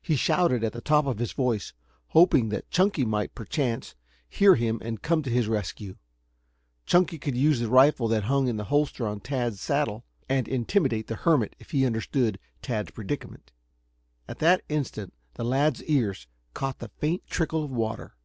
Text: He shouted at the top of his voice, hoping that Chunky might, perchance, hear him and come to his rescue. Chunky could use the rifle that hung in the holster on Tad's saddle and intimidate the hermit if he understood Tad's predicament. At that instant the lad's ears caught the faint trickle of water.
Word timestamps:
He 0.00 0.16
shouted 0.16 0.64
at 0.64 0.72
the 0.72 0.80
top 0.80 1.04
of 1.04 1.18
his 1.18 1.32
voice, 1.32 1.74
hoping 2.06 2.48
that 2.48 2.70
Chunky 2.70 3.04
might, 3.04 3.34
perchance, 3.34 3.94
hear 4.26 4.54
him 4.54 4.78
and 4.82 5.02
come 5.02 5.22
to 5.22 5.28
his 5.28 5.46
rescue. 5.46 5.96
Chunky 6.86 7.18
could 7.18 7.36
use 7.36 7.60
the 7.60 7.68
rifle 7.68 8.08
that 8.08 8.22
hung 8.24 8.48
in 8.48 8.56
the 8.56 8.64
holster 8.64 9.06
on 9.06 9.20
Tad's 9.20 9.60
saddle 9.60 10.06
and 10.26 10.48
intimidate 10.48 11.08
the 11.08 11.16
hermit 11.16 11.54
if 11.58 11.72
he 11.72 11.84
understood 11.84 12.38
Tad's 12.62 12.92
predicament. 12.92 13.52
At 14.26 14.38
that 14.38 14.62
instant 14.70 15.12
the 15.34 15.44
lad's 15.44 15.82
ears 15.82 16.26
caught 16.54 16.78
the 16.78 16.88
faint 16.88 17.26
trickle 17.26 17.62
of 17.62 17.70
water. 17.70 18.16